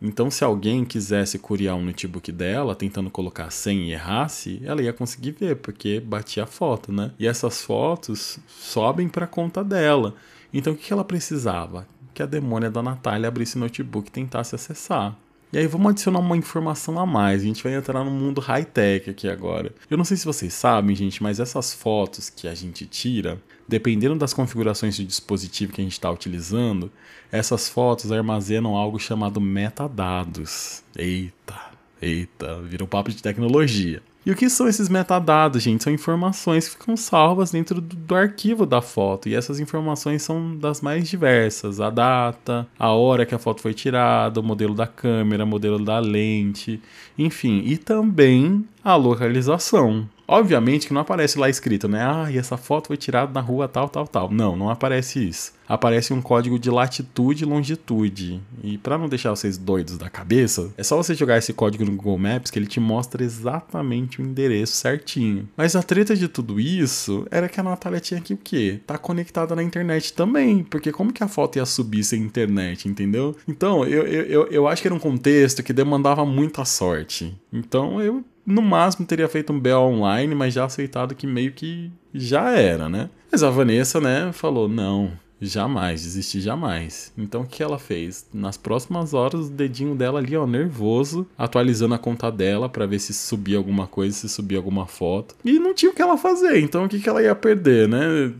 Então, 0.01 0.29
se 0.29 0.43
alguém 0.43 0.83
quisesse 0.83 1.39
curiar 1.39 1.75
um 1.75 1.85
notebook 1.85 2.29
dela, 2.29 2.75
tentando 2.75 3.09
colocar 3.09 3.45
a 3.45 3.49
senha 3.49 3.85
e 3.85 3.91
errasse, 3.93 4.61
ela 4.65 4.81
ia 4.81 4.91
conseguir 4.91 5.31
ver, 5.31 5.55
porque 5.57 6.01
batia 6.01 6.43
a 6.43 6.47
foto, 6.47 6.91
né? 6.91 7.11
E 7.17 7.25
essas 7.25 7.61
fotos 7.61 8.37
sobem 8.49 9.07
para 9.07 9.23
a 9.23 9.27
conta 9.27 9.63
dela. 9.63 10.13
Então, 10.53 10.73
o 10.73 10.75
que 10.75 10.91
ela 10.91 11.05
precisava? 11.05 11.87
Que 12.13 12.23
a 12.23 12.25
demônia 12.25 12.69
da 12.69 12.81
Natália 12.81 13.27
abrisse 13.27 13.57
notebook 13.57 14.07
e 14.07 14.11
tentasse 14.11 14.55
acessar. 14.55 15.17
E 15.53 15.57
aí 15.59 15.67
vamos 15.67 15.91
adicionar 15.91 16.17
uma 16.17 16.35
informação 16.35 16.99
a 16.99 17.05
mais. 17.05 17.41
A 17.41 17.45
gente 17.45 17.61
vai 17.61 17.75
entrar 17.75 18.03
no 18.03 18.09
mundo 18.09 18.41
high-tech 18.41 19.07
aqui 19.09 19.27
agora. 19.27 19.71
Eu 19.87 19.97
não 19.97 20.03
sei 20.03 20.17
se 20.17 20.25
vocês 20.25 20.51
sabem, 20.51 20.95
gente, 20.95 21.21
mas 21.21 21.39
essas 21.39 21.71
fotos 21.71 22.27
que 22.27 22.47
a 22.47 22.55
gente 22.55 22.87
tira, 22.87 23.39
dependendo 23.67 24.15
das 24.15 24.33
configurações 24.33 24.95
de 24.95 25.05
dispositivo 25.05 25.71
que 25.71 25.79
a 25.79 25.83
gente 25.83 25.93
está 25.93 26.09
utilizando, 26.09 26.91
essas 27.31 27.69
fotos 27.69 28.11
armazenam 28.11 28.75
algo 28.75 28.99
chamado 28.99 29.39
metadados. 29.39 30.81
Eita, 30.95 31.71
eita, 32.01 32.59
virou 32.63 32.87
papo 32.87 33.11
de 33.11 33.21
tecnologia. 33.21 34.01
E 34.25 34.31
o 34.31 34.35
que 34.35 34.49
são 34.49 34.69
esses 34.69 34.87
metadados, 34.87 35.61
gente? 35.61 35.83
São 35.83 35.91
informações 35.91 36.69
que 36.69 36.75
ficam 36.77 36.95
salvas 36.95 37.51
dentro 37.51 37.81
do, 37.81 37.95
do, 37.95 38.15
arquivo 38.15 38.65
da 38.65 38.81
foto. 38.81 39.27
E 39.27 39.35
essas 39.35 39.59
informações 39.59 40.21
são 40.21 40.55
das 40.55 40.79
mais 40.79 41.09
diversas: 41.09 41.81
a 41.81 41.89
data, 41.89 42.65
a 42.79 42.91
hora 42.91 43.25
que 43.25 43.35
a 43.35 43.39
foto 43.39 43.61
foi 43.61 43.73
tirada, 43.73 44.39
o 44.39 44.43
modelo 44.43 44.73
da 44.73 44.87
câmera, 44.87 45.43
o 45.43 45.47
modelo 45.47 45.83
da 45.83 45.99
lente, 45.99 46.81
enfim. 47.17 47.63
E 47.65 47.77
também 47.77 48.65
a 48.81 48.95
localização. 48.95 50.07
Obviamente 50.27 50.87
que 50.87 50.93
não 50.93 51.01
aparece 51.01 51.37
lá 51.37 51.49
escrito, 51.49 51.87
né? 51.87 52.01
Ah, 52.01 52.31
e 52.31 52.37
essa 52.37 52.57
foto 52.57 52.87
foi 52.87 52.97
tirada 52.97 53.31
na 53.31 53.41
rua 53.41 53.67
tal, 53.67 53.89
tal, 53.89 54.07
tal. 54.07 54.31
Não, 54.31 54.55
não 54.55 54.69
aparece 54.69 55.27
isso. 55.27 55.53
Aparece 55.67 56.13
um 56.13 56.21
código 56.21 56.59
de 56.59 56.69
latitude 56.69 57.43
e 57.43 57.47
longitude. 57.47 58.41
E 58.63 58.77
para 58.77 58.97
não 58.97 59.07
deixar 59.07 59.31
vocês 59.31 59.57
doidos 59.57 59.97
da 59.97 60.09
cabeça, 60.09 60.71
é 60.77 60.83
só 60.83 60.97
você 60.97 61.15
jogar 61.15 61.37
esse 61.37 61.53
código 61.53 61.85
no 61.85 61.91
Google 61.91 62.17
Maps 62.17 62.51
que 62.51 62.59
ele 62.59 62.67
te 62.67 62.79
mostra 62.79 63.23
exatamente 63.23 64.21
o 64.21 64.25
endereço 64.25 64.73
certinho. 64.73 65.47
Mas 65.55 65.75
a 65.75 65.83
treta 65.83 66.15
de 66.15 66.27
tudo 66.27 66.59
isso 66.59 67.25
era 67.31 67.49
que 67.49 67.59
a 67.59 67.63
Natália 67.63 67.99
tinha 67.99 68.21
que 68.21 68.33
o 68.33 68.37
quê? 68.37 68.79
Tá 68.85 68.97
conectada 68.97 69.55
na 69.55 69.63
internet 69.63 70.13
também. 70.13 70.63
Porque 70.63 70.91
como 70.91 71.13
que 71.13 71.23
a 71.23 71.27
foto 71.27 71.57
ia 71.57 71.65
subir 71.65 72.03
sem 72.03 72.21
internet, 72.21 72.87
entendeu? 72.87 73.35
Então, 73.47 73.85
eu, 73.85 74.05
eu, 74.05 74.23
eu, 74.23 74.47
eu 74.47 74.67
acho 74.67 74.81
que 74.81 74.87
era 74.87 74.95
um 74.95 74.99
contexto 74.99 75.63
que 75.63 75.73
demandava 75.73 76.25
muita 76.25 76.65
sorte. 76.65 77.35
Então 77.51 78.01
eu 78.01 78.23
no 78.45 78.61
máximo 78.61 79.05
teria 79.05 79.27
feito 79.27 79.53
um 79.53 79.59
BO 79.59 79.69
online, 79.69 80.35
mas 80.35 80.53
já 80.53 80.65
aceitado 80.65 81.15
que 81.15 81.25
meio 81.25 81.51
que 81.51 81.91
já 82.13 82.51
era, 82.51 82.89
né? 82.89 83.09
Mas 83.31 83.43
a 83.43 83.49
Vanessa, 83.49 83.99
né, 83.99 84.31
falou: 84.33 84.67
não, 84.67 85.11
jamais, 85.41 86.03
desistir 86.03 86.41
jamais. 86.41 87.11
Então 87.17 87.41
o 87.41 87.47
que 87.47 87.63
ela 87.63 87.79
fez? 87.79 88.27
Nas 88.33 88.57
próximas 88.57 89.13
horas, 89.13 89.47
o 89.47 89.51
dedinho 89.51 89.95
dela 89.95 90.19
ali, 90.19 90.35
ó, 90.35 90.45
nervoso, 90.45 91.27
atualizando 91.37 91.95
a 91.95 91.99
conta 91.99 92.31
dela 92.31 92.69
para 92.69 92.85
ver 92.85 92.99
se 92.99 93.13
subia 93.13 93.57
alguma 93.57 93.87
coisa, 93.87 94.15
se 94.15 94.29
subia 94.29 94.57
alguma 94.57 94.85
foto. 94.85 95.35
E 95.43 95.59
não 95.59 95.73
tinha 95.73 95.91
o 95.91 95.95
que 95.95 96.01
ela 96.01 96.17
fazer, 96.17 96.59
então 96.59 96.85
o 96.85 96.89
que, 96.89 96.99
que 96.99 97.09
ela 97.09 97.21
ia 97.21 97.35
perder, 97.35 97.87
né? 97.87 98.31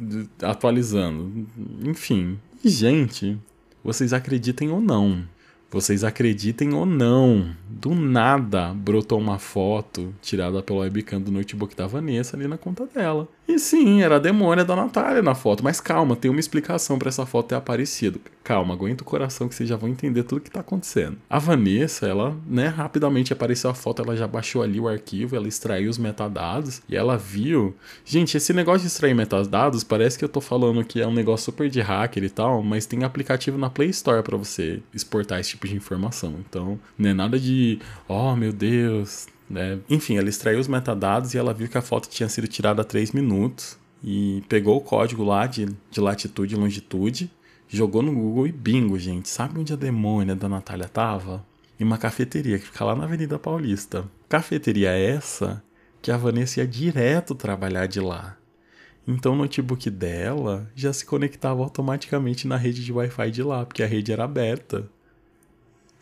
Atualizando. 0.41 1.48
Enfim. 1.83 2.38
Gente, 2.63 3.38
vocês 3.83 4.13
acreditem 4.13 4.72
ou 4.72 4.79
não, 4.79 5.24
vocês 5.74 6.03
acreditem 6.03 6.74
ou 6.74 6.86
não, 6.86 7.50
do 7.68 7.96
nada 7.96 8.74
brotou 8.74 9.20
uma 9.20 9.39
foto 9.39 10.13
tirada 10.22 10.62
pelo 10.62 10.80
webcam 10.80 11.20
do 11.20 11.32
notebook 11.32 11.75
da 11.75 11.88
Vanessa 11.88 12.38
ali 12.38 12.48
na 12.48 12.58
conta 12.58 12.86
dela. 12.86 13.27
E 13.46 13.60
sim, 13.60 14.01
era 14.01 14.15
a 14.15 14.20
demônia 14.20 14.63
da 14.63 14.75
Natália 14.75 15.22
na 15.22 15.36
foto. 15.36 15.63
Mas 15.63 15.82
calma, 15.82 16.15
tem 16.15 16.32
uma 16.32 16.39
explicação 16.39 16.98
para 16.98 17.10
essa 17.10 17.25
foto 17.25 17.48
ter 17.48 17.56
aparecido. 17.56 18.22
Calma, 18.42 18.74
aguenta 18.74 19.03
o 19.03 19.06
coração 19.06 19.50
que 19.50 19.56
vocês 19.56 19.68
já 19.68 19.75
vão 19.75 19.89
entender 19.89 20.24
tudo 20.24 20.42
que 20.42 20.51
tá 20.51 20.62
acontecendo. 20.62 21.18
A 21.30 21.39
Vanessa, 21.39 22.08
ela, 22.08 22.36
né, 22.48 22.68
rapidamente 22.68 23.34
apareceu 23.34 23.70
a 23.70 23.74
foto, 23.74 24.01
ela 24.01 24.15
já 24.15 24.27
baixou 24.27 24.63
ali 24.63 24.80
o 24.80 24.88
arquivo, 24.88 25.36
ela 25.36 25.48
extraiu 25.48 25.89
os 25.89 25.98
metadados 25.98 26.82
e 26.88 26.96
ela 26.96 27.18
viu. 27.18 27.75
Gente, 28.06 28.38
esse 28.38 28.53
negócio 28.53 28.82
de 28.82 28.88
extrair 28.88 29.13
metadados 29.13 29.84
parece 29.84 30.18
que 30.18 30.24
eu 30.24 30.30
tô 30.30 30.39
falando 30.39 30.84
que 30.84 31.01
é 31.01 31.08
um 31.08 31.13
negócio 31.13 31.46
super 31.46 31.70
de 31.70 31.82
hacker 31.82 32.24
e 32.24 32.30
tal, 32.30 32.63
mas 32.63 32.86
tem 32.86 33.03
aplicativo 33.03 33.58
na 33.58 33.70
Play 33.70 33.89
Store 33.89 34.24
para 34.24 34.38
você 34.38 34.82
exportar 34.94 35.39
esse 35.39 35.51
tipo 35.51 35.62
de 35.67 35.75
informação. 35.75 36.36
Então, 36.48 36.79
não 36.98 37.10
é 37.10 37.13
nada 37.13 37.39
de, 37.39 37.79
oh 38.08 38.36
meu 38.36 38.53
Deus, 38.53 39.27
né? 39.50 39.79
Enfim, 39.89 40.17
ela 40.17 40.29
extraiu 40.29 40.60
os 40.60 40.67
metadados 40.67 41.34
e 41.34 41.38
ela 41.38 41.53
viu 41.53 41.67
que 41.67 41.77
a 41.77 41.82
foto 41.82 42.10
tinha 42.10 42.29
sido 42.29 42.48
tirada 42.48 42.82
há 42.82 42.86
3 42.86 43.12
minutos 43.12 43.77
e 44.03 44.43
pegou 44.50 44.77
o 44.77 44.82
código 44.82 45.24
lá 45.24 45.48
de, 45.48 45.67
de 45.89 46.01
latitude 46.01 46.55
e 46.55 46.58
longitude, 46.58 47.32
jogou 47.67 48.01
no 48.01 48.13
Google 48.13 48.48
e 48.48 48.51
bingo, 48.51 49.00
gente. 49.00 49.29
Sabe 49.29 49.60
onde 49.60 49.74
a 49.74 49.77
demônia 49.77 50.36
da 50.36 50.50
Natália 50.50 50.88
tava? 50.88 51.46
Em 51.79 51.84
uma 51.84 51.98
cafeteria 51.98 52.60
que 52.60 52.65
fica 52.65 52.86
lá 52.86 52.96
na 52.96 53.05
Avenida 53.05 53.39
Paulista. 53.39 54.05
Cafeteria 54.27 54.91
essa 54.91 55.63
que 56.01 56.12
a 56.12 56.17
Vanessa 56.17 56.60
ia 56.60 56.67
direto 56.67 57.34
trabalhar 57.34 57.88
de 57.88 58.00
lá. 58.00 58.38
Então 59.08 59.34
o 59.34 59.36
notebook 59.36 59.89
dela 59.89 60.70
já 60.75 60.93
se 60.93 61.05
conectava 61.05 61.62
automaticamente 61.62 62.48
na 62.48 62.58
rede 62.58 62.84
de 62.84 62.91
Wi-Fi 62.91 63.32
de 63.32 63.43
lá, 63.43 63.65
porque 63.65 63.84
a 63.84 63.88
rede 63.88 64.12
era 64.12 64.24
aberta. 64.24 64.89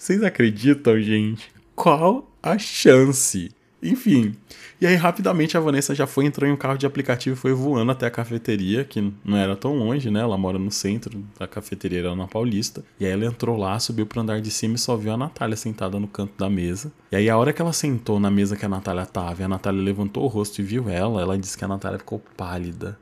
Vocês 0.01 0.23
acreditam, 0.23 0.99
gente? 0.99 1.51
Qual 1.75 2.27
a 2.41 2.57
chance? 2.57 3.51
Enfim. 3.83 4.33
E 4.81 4.87
aí, 4.87 4.95
rapidamente, 4.95 5.55
a 5.55 5.59
Vanessa 5.59 5.93
já 5.93 6.07
foi, 6.07 6.25
entrou 6.25 6.49
em 6.49 6.53
um 6.53 6.57
carro 6.57 6.75
de 6.75 6.87
aplicativo 6.87 7.35
e 7.35 7.39
foi 7.39 7.53
voando 7.53 7.91
até 7.91 8.07
a 8.07 8.09
cafeteria, 8.09 8.83
que 8.83 9.13
não 9.23 9.37
era 9.37 9.55
tão 9.55 9.75
longe, 9.75 10.09
né? 10.09 10.21
Ela 10.21 10.39
mora 10.39 10.57
no 10.57 10.71
centro, 10.71 11.23
a 11.39 11.45
cafeteria 11.45 11.99
era 11.99 12.15
na 12.15 12.25
Paulista. 12.25 12.83
E 12.99 13.05
aí 13.05 13.11
ela 13.11 13.25
entrou 13.25 13.55
lá, 13.55 13.77
subiu 13.77 14.07
pro 14.07 14.21
andar 14.21 14.41
de 14.41 14.49
cima 14.49 14.73
e 14.73 14.79
só 14.79 14.95
viu 14.97 15.13
a 15.13 15.17
Natália 15.17 15.55
sentada 15.55 15.99
no 15.99 16.07
canto 16.07 16.33
da 16.35 16.49
mesa. 16.49 16.91
E 17.11 17.15
aí, 17.15 17.29
a 17.29 17.37
hora 17.37 17.53
que 17.53 17.61
ela 17.61 17.71
sentou 17.71 18.19
na 18.19 18.31
mesa 18.31 18.57
que 18.57 18.65
a 18.65 18.69
Natália 18.69 19.05
tava, 19.05 19.43
e 19.43 19.45
a 19.45 19.47
Natália 19.47 19.83
levantou 19.83 20.23
o 20.23 20.27
rosto 20.27 20.61
e 20.61 20.63
viu 20.63 20.89
ela, 20.89 21.21
ela 21.21 21.37
disse 21.37 21.55
que 21.55 21.63
a 21.63 21.67
Natália 21.67 21.99
ficou 21.99 22.17
pálida. 22.35 22.97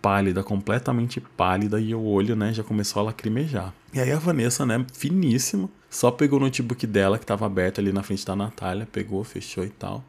Pálida, 0.00 0.42
completamente 0.42 1.20
pálida, 1.20 1.80
e 1.80 1.94
o 1.94 2.02
olho, 2.02 2.34
né, 2.34 2.52
já 2.52 2.62
começou 2.62 3.00
a 3.00 3.04
lacrimejar. 3.06 3.74
E 3.92 4.00
aí 4.00 4.10
a 4.12 4.18
Vanessa, 4.18 4.64
né, 4.64 4.84
finíssima, 4.92 5.68
só 5.88 6.10
pegou 6.10 6.38
o 6.38 6.42
notebook 6.42 6.86
dela, 6.86 7.18
que 7.18 7.24
estava 7.24 7.46
aberto 7.46 7.80
ali 7.80 7.92
na 7.92 8.02
frente 8.02 8.24
da 8.24 8.36
Natália, 8.36 8.88
pegou, 8.90 9.22
fechou 9.24 9.64
e 9.64 9.70
tal. 9.70 10.04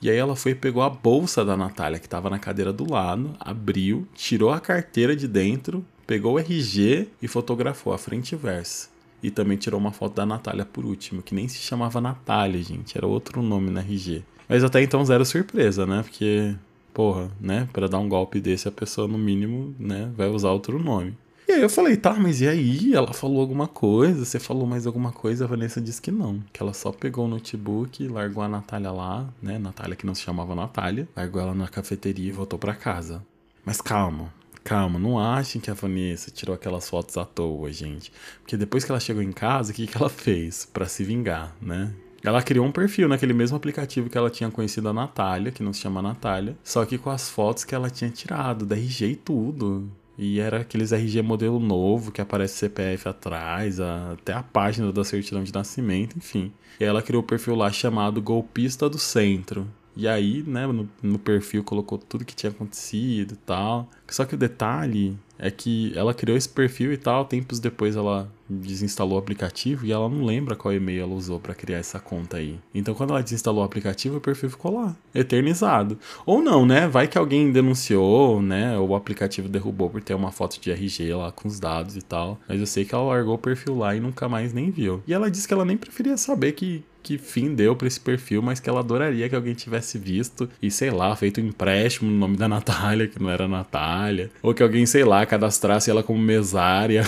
E 0.00 0.10
aí 0.10 0.16
ela 0.16 0.34
foi 0.34 0.52
e 0.52 0.54
pegou 0.54 0.82
a 0.82 0.90
bolsa 0.90 1.44
da 1.44 1.56
Natália, 1.56 1.98
que 1.98 2.06
estava 2.06 2.28
na 2.28 2.38
cadeira 2.38 2.72
do 2.72 2.90
lado, 2.90 3.34
abriu, 3.38 4.06
tirou 4.14 4.50
a 4.50 4.58
carteira 4.58 5.14
de 5.14 5.28
dentro, 5.28 5.84
pegou 6.06 6.34
o 6.34 6.38
RG 6.38 7.08
e 7.22 7.28
fotografou 7.28 7.92
a 7.92 7.98
frente 7.98 8.32
e 8.32 8.36
verso. 8.36 8.90
E 9.22 9.30
também 9.30 9.56
tirou 9.56 9.78
uma 9.78 9.92
foto 9.92 10.16
da 10.16 10.26
Natália 10.26 10.64
por 10.64 10.84
último, 10.84 11.22
que 11.22 11.34
nem 11.34 11.46
se 11.46 11.58
chamava 11.58 12.00
Natália, 12.00 12.60
gente, 12.62 12.98
era 12.98 13.06
outro 13.06 13.40
nome 13.40 13.70
na 13.70 13.80
RG. 13.80 14.24
Mas 14.48 14.64
até 14.64 14.82
então 14.82 15.04
zero 15.04 15.24
surpresa, 15.24 15.86
né? 15.86 16.02
Porque, 16.02 16.54
porra, 16.92 17.30
né? 17.40 17.68
Para 17.72 17.88
dar 17.88 17.98
um 17.98 18.08
golpe 18.08 18.40
desse, 18.40 18.68
a 18.68 18.72
pessoa 18.72 19.08
no 19.08 19.18
mínimo, 19.18 19.74
né, 19.78 20.10
vai 20.16 20.28
usar 20.28 20.50
outro 20.50 20.78
nome. 20.78 21.16
E 21.48 21.52
aí 21.52 21.62
eu 21.62 21.68
falei, 21.68 21.96
tá, 21.96 22.14
mas 22.14 22.40
e 22.40 22.48
aí? 22.48 22.94
Ela 22.94 23.12
falou 23.12 23.40
alguma 23.40 23.66
coisa? 23.66 24.24
Você 24.24 24.38
falou 24.38 24.66
mais 24.66 24.86
alguma 24.86 25.12
coisa? 25.12 25.44
A 25.44 25.48
Vanessa 25.48 25.80
disse 25.80 26.00
que 26.00 26.10
não. 26.10 26.40
Que 26.52 26.62
ela 26.62 26.72
só 26.72 26.92
pegou 26.92 27.26
o 27.26 27.28
notebook, 27.28 28.06
largou 28.08 28.42
a 28.42 28.48
Natália 28.48 28.90
lá, 28.90 29.28
né? 29.42 29.58
Natália 29.58 29.96
que 29.96 30.06
não 30.06 30.14
se 30.14 30.22
chamava 30.22 30.54
Natália. 30.54 31.08
Largou 31.16 31.42
ela 31.42 31.54
na 31.54 31.68
cafeteria 31.68 32.28
e 32.28 32.32
voltou 32.32 32.58
para 32.58 32.74
casa. 32.74 33.22
Mas 33.64 33.80
calma, 33.80 34.32
calma, 34.64 34.98
não 34.98 35.18
achem 35.18 35.60
que 35.60 35.70
a 35.70 35.74
Vanessa 35.74 36.30
tirou 36.30 36.54
aquelas 36.54 36.88
fotos 36.88 37.18
à 37.18 37.24
toa, 37.24 37.70
gente. 37.72 38.12
Porque 38.40 38.56
depois 38.56 38.84
que 38.84 38.92
ela 38.92 39.00
chegou 39.00 39.22
em 39.22 39.32
casa, 39.32 39.72
o 39.72 39.74
que, 39.74 39.86
que 39.86 39.96
ela 39.96 40.08
fez 40.08 40.64
para 40.64 40.86
se 40.86 41.04
vingar, 41.04 41.54
né? 41.60 41.92
Ela 42.24 42.42
criou 42.42 42.64
um 42.64 42.72
perfil 42.72 43.08
naquele 43.08 43.32
mesmo 43.32 43.56
aplicativo 43.56 44.08
que 44.08 44.16
ela 44.16 44.30
tinha 44.30 44.50
conhecido 44.50 44.88
a 44.88 44.92
Natália, 44.92 45.50
que 45.50 45.62
não 45.62 45.72
se 45.72 45.80
chama 45.80 46.00
Natália, 46.00 46.56
só 46.62 46.84
que 46.84 46.96
com 46.96 47.10
as 47.10 47.28
fotos 47.28 47.64
que 47.64 47.74
ela 47.74 47.90
tinha 47.90 48.10
tirado, 48.10 48.64
da 48.64 48.76
RG 48.76 49.06
e 49.06 49.16
tudo. 49.16 49.90
E 50.16 50.38
era 50.38 50.60
aqueles 50.60 50.92
RG 50.92 51.20
modelo 51.22 51.58
novo 51.58 52.12
que 52.12 52.20
aparece 52.20 52.54
CPF 52.58 53.08
atrás, 53.08 53.80
a, 53.80 54.12
até 54.12 54.32
a 54.32 54.42
página 54.42 54.92
da 54.92 55.02
certidão 55.02 55.42
de 55.42 55.52
nascimento, 55.52 56.16
enfim. 56.16 56.52
E 56.78 56.84
ela 56.84 57.02
criou 57.02 57.22
o 57.22 57.24
um 57.24 57.26
perfil 57.26 57.56
lá 57.56 57.72
chamado 57.72 58.22
Golpista 58.22 58.88
do 58.88 58.98
Centro. 58.98 59.66
E 59.96 60.08
aí, 60.08 60.42
né, 60.46 60.66
no, 60.66 60.88
no, 61.02 61.18
perfil 61.18 61.62
colocou 61.62 61.98
tudo 61.98 62.24
que 62.24 62.34
tinha 62.34 62.50
acontecido 62.50 63.34
e 63.34 63.36
tal. 63.36 63.88
Só 64.08 64.24
que 64.24 64.34
o 64.34 64.38
detalhe 64.38 65.16
é 65.38 65.50
que 65.50 65.92
ela 65.96 66.14
criou 66.14 66.36
esse 66.36 66.48
perfil 66.48 66.92
e 66.92 66.96
tal, 66.96 67.24
tempos 67.24 67.58
depois 67.58 67.96
ela 67.96 68.30
desinstalou 68.48 69.14
o 69.14 69.18
aplicativo 69.18 69.84
e 69.84 69.92
ela 69.92 70.08
não 70.08 70.24
lembra 70.24 70.54
qual 70.54 70.72
e-mail 70.72 71.02
ela 71.02 71.14
usou 71.14 71.40
para 71.40 71.54
criar 71.54 71.78
essa 71.78 71.98
conta 71.98 72.36
aí. 72.36 72.58
Então 72.74 72.94
quando 72.94 73.10
ela 73.10 73.22
desinstalou 73.22 73.62
o 73.62 73.64
aplicativo, 73.64 74.18
o 74.18 74.20
perfil 74.20 74.50
ficou 74.50 74.74
lá, 74.74 74.94
eternizado. 75.14 75.98
Ou 76.24 76.42
não, 76.42 76.64
né? 76.64 76.86
Vai 76.86 77.08
que 77.08 77.18
alguém 77.18 77.50
denunciou, 77.50 78.40
né? 78.40 78.78
Ou 78.78 78.90
o 78.90 78.94
aplicativo 78.94 79.48
derrubou 79.48 79.90
por 79.90 80.02
ter 80.02 80.14
uma 80.14 80.30
foto 80.30 80.60
de 80.60 80.70
RG 80.70 81.12
lá 81.14 81.32
com 81.32 81.48
os 81.48 81.58
dados 81.58 81.96
e 81.96 82.02
tal. 82.02 82.38
Mas 82.48 82.60
eu 82.60 82.66
sei 82.66 82.84
que 82.84 82.94
ela 82.94 83.04
largou 83.04 83.34
o 83.34 83.38
perfil 83.38 83.76
lá 83.78 83.96
e 83.96 84.00
nunca 84.00 84.28
mais 84.28 84.52
nem 84.52 84.70
viu. 84.70 85.02
E 85.06 85.14
ela 85.14 85.30
disse 85.30 85.48
que 85.48 85.54
ela 85.54 85.64
nem 85.64 85.76
preferia 85.76 86.16
saber 86.16 86.52
que 86.52 86.84
que 87.02 87.18
fim 87.18 87.54
deu 87.54 87.74
para 87.74 87.88
esse 87.88 88.00
perfil, 88.00 88.40
mas 88.40 88.60
que 88.60 88.70
ela 88.70 88.80
adoraria 88.80 89.28
que 89.28 89.34
alguém 89.34 89.54
tivesse 89.54 89.98
visto 89.98 90.48
e, 90.60 90.70
sei 90.70 90.90
lá, 90.90 91.14
feito 91.16 91.40
um 91.40 91.44
empréstimo 91.44 92.10
no 92.10 92.16
nome 92.16 92.36
da 92.36 92.48
Natália, 92.48 93.08
que 93.08 93.20
não 93.20 93.28
era 93.28 93.48
Natália, 93.48 94.30
ou 94.42 94.54
que 94.54 94.62
alguém, 94.62 94.86
sei 94.86 95.04
lá, 95.04 95.24
cadastrasse 95.26 95.90
ela 95.90 96.02
como 96.02 96.18
mesária. 96.18 97.02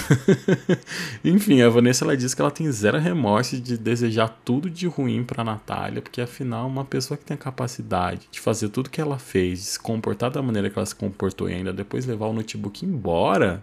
Enfim, 1.24 1.62
a 1.62 1.68
Vanessa 1.68 2.04
ela 2.04 2.16
diz 2.16 2.34
que 2.34 2.42
ela 2.42 2.50
tem 2.50 2.70
zero 2.72 2.98
remorso 2.98 3.60
de 3.60 3.78
desejar 3.78 4.28
tudo 4.44 4.68
de 4.68 4.86
ruim 4.86 5.22
para 5.22 5.44
Natália, 5.44 6.02
porque 6.02 6.20
afinal, 6.20 6.66
uma 6.66 6.84
pessoa 6.84 7.16
que 7.16 7.24
tem 7.24 7.34
a 7.34 7.38
capacidade 7.38 8.28
de 8.30 8.40
fazer 8.40 8.68
tudo 8.70 8.90
que 8.90 9.00
ela 9.00 9.18
fez, 9.18 9.58
de 9.60 9.64
se 9.66 9.78
comportar 9.78 10.30
da 10.30 10.42
maneira 10.42 10.68
que 10.70 10.78
ela 10.78 10.86
se 10.86 10.94
comportou 10.94 11.48
e 11.48 11.54
ainda 11.54 11.72
depois 11.72 12.06
levar 12.06 12.26
o 12.26 12.32
notebook 12.32 12.84
embora, 12.84 13.62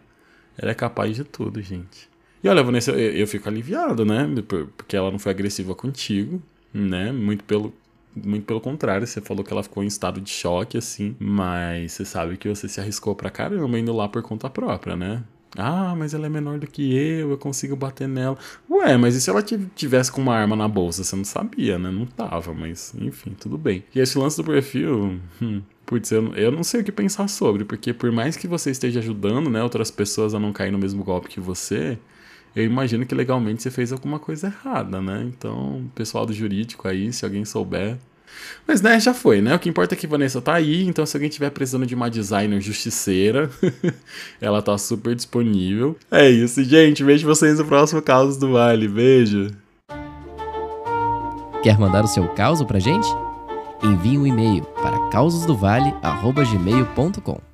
ela 0.57 0.71
é 0.71 0.75
capaz 0.75 1.15
de 1.15 1.23
tudo, 1.23 1.61
gente. 1.61 2.10
E 2.43 2.49
olha, 2.49 2.63
Vanessa, 2.63 2.91
eu, 2.91 3.11
eu 3.11 3.27
fico 3.27 3.47
aliviado, 3.47 4.03
né? 4.05 4.27
Porque 4.77 4.95
ela 4.95 5.11
não 5.11 5.19
foi 5.19 5.31
agressiva 5.31 5.75
contigo, 5.75 6.41
né? 6.73 7.11
Muito 7.11 7.43
pelo, 7.43 7.73
muito 8.15 8.45
pelo 8.45 8.59
contrário, 8.61 9.05
você 9.05 9.21
falou 9.21 9.43
que 9.43 9.51
ela 9.53 9.63
ficou 9.63 9.83
em 9.83 9.87
estado 9.87 10.19
de 10.19 10.29
choque, 10.29 10.77
assim, 10.77 11.15
mas 11.19 11.93
você 11.93 12.05
sabe 12.05 12.37
que 12.37 12.49
você 12.49 12.67
se 12.67 12.79
arriscou 12.79 13.15
pra 13.15 13.29
caramba 13.29 13.77
indo 13.79 13.93
lá 13.93 14.07
por 14.09 14.21
conta 14.21 14.49
própria, 14.49 14.95
né? 14.95 15.23
Ah, 15.57 15.93
mas 15.97 16.13
ela 16.13 16.25
é 16.27 16.29
menor 16.29 16.59
do 16.59 16.65
que 16.67 16.95
eu, 16.95 17.31
eu 17.31 17.37
consigo 17.37 17.75
bater 17.75 18.07
nela. 18.07 18.37
Ué, 18.69 18.95
mas 18.97 19.15
e 19.15 19.21
se 19.21 19.29
ela 19.29 19.43
tivesse 19.43 20.09
com 20.11 20.21
uma 20.21 20.33
arma 20.33 20.55
na 20.55 20.67
bolsa? 20.67 21.03
Você 21.03 21.13
não 21.15 21.25
sabia, 21.25 21.77
né? 21.77 21.91
Não 21.91 22.05
tava, 22.05 22.53
mas 22.53 22.93
enfim, 22.97 23.35
tudo 23.37 23.57
bem. 23.57 23.83
E 23.93 23.99
esse 23.99 24.17
lance 24.17 24.37
do 24.37 24.45
perfil, 24.45 25.19
hum, 25.41 25.61
Putz, 25.91 26.09
eu, 26.09 26.33
eu 26.35 26.53
não 26.53 26.63
sei 26.63 26.79
o 26.79 26.83
que 26.85 26.91
pensar 26.91 27.27
sobre, 27.27 27.65
porque 27.65 27.91
por 27.91 28.13
mais 28.13 28.37
que 28.37 28.47
você 28.47 28.71
esteja 28.71 29.01
ajudando 29.01 29.49
né, 29.49 29.61
outras 29.61 29.91
pessoas 29.91 30.33
a 30.33 30.39
não 30.39 30.53
cair 30.53 30.71
no 30.71 30.79
mesmo 30.79 31.03
golpe 31.03 31.27
que 31.27 31.41
você, 31.41 31.97
eu 32.55 32.63
imagino 32.63 33.05
que 33.05 33.13
legalmente 33.13 33.61
você 33.61 33.69
fez 33.69 33.91
alguma 33.91 34.17
coisa 34.17 34.47
errada, 34.47 35.01
né? 35.01 35.21
Então, 35.27 35.83
pessoal 35.93 36.25
do 36.25 36.31
jurídico 36.31 36.87
aí, 36.87 37.11
se 37.11 37.25
alguém 37.25 37.43
souber. 37.43 37.97
Mas, 38.65 38.81
né, 38.81 39.01
já 39.01 39.13
foi, 39.13 39.41
né? 39.41 39.53
O 39.53 39.59
que 39.59 39.67
importa 39.67 39.93
é 39.93 39.97
que 39.97 40.07
Vanessa 40.07 40.41
tá 40.41 40.53
aí, 40.53 40.87
então 40.87 41.05
se 41.05 41.17
alguém 41.17 41.29
tiver 41.29 41.49
precisando 41.49 41.85
de 41.85 41.93
uma 41.93 42.09
designer 42.09 42.61
justiceira, 42.61 43.49
ela 44.39 44.61
tá 44.61 44.77
super 44.77 45.13
disponível. 45.13 45.97
É 46.09 46.29
isso, 46.29 46.63
gente. 46.63 47.03
Vejo 47.03 47.27
vocês 47.27 47.59
no 47.59 47.65
próximo 47.65 48.01
Caos 48.01 48.37
do 48.37 48.53
Vale. 48.53 48.87
Beijo. 48.87 49.49
Quer 51.61 51.77
mandar 51.77 52.05
o 52.05 52.07
seu 52.07 52.29
caos 52.29 52.63
pra 52.63 52.79
gente? 52.79 53.09
Envie 53.83 54.17
um 54.17 54.25
e-mail 54.25 54.63
para 54.81 54.97
causosdovale.gmail.com. 55.09 57.50